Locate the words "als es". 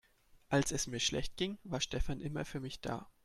0.49-0.87